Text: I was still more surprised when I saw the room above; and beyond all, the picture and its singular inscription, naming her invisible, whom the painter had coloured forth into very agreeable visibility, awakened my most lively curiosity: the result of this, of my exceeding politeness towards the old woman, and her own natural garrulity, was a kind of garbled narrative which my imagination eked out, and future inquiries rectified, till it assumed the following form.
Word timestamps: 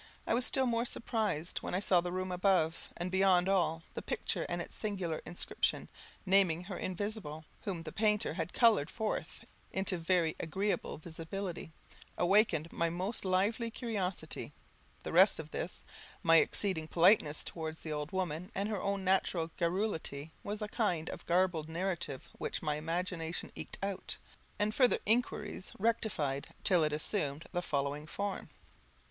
I 0.25 0.33
was 0.33 0.47
still 0.47 0.65
more 0.65 0.83
surprised 0.83 1.59
when 1.59 1.75
I 1.75 1.79
saw 1.79 2.01
the 2.01 2.11
room 2.11 2.31
above; 2.31 2.89
and 2.97 3.11
beyond 3.11 3.47
all, 3.47 3.83
the 3.93 4.01
picture 4.01 4.47
and 4.49 4.59
its 4.59 4.75
singular 4.75 5.21
inscription, 5.27 5.89
naming 6.25 6.63
her 6.63 6.77
invisible, 6.79 7.45
whom 7.65 7.83
the 7.83 7.91
painter 7.91 8.33
had 8.33 8.51
coloured 8.51 8.89
forth 8.89 9.45
into 9.71 9.99
very 9.99 10.35
agreeable 10.39 10.97
visibility, 10.97 11.71
awakened 12.17 12.73
my 12.73 12.89
most 12.89 13.23
lively 13.23 13.69
curiosity: 13.69 14.51
the 15.03 15.11
result 15.11 15.37
of 15.37 15.51
this, 15.51 15.83
of 16.17 16.25
my 16.25 16.37
exceeding 16.37 16.87
politeness 16.87 17.43
towards 17.43 17.81
the 17.81 17.93
old 17.93 18.11
woman, 18.11 18.51
and 18.55 18.69
her 18.69 18.81
own 18.81 19.03
natural 19.03 19.51
garrulity, 19.55 20.31
was 20.43 20.63
a 20.63 20.67
kind 20.67 21.11
of 21.11 21.27
garbled 21.27 21.69
narrative 21.69 22.27
which 22.39 22.63
my 22.63 22.75
imagination 22.75 23.51
eked 23.53 23.77
out, 23.83 24.17
and 24.57 24.73
future 24.73 24.97
inquiries 25.05 25.71
rectified, 25.77 26.47
till 26.63 26.83
it 26.83 26.91
assumed 26.91 27.45
the 27.51 27.61
following 27.61 28.07
form. 28.07 28.49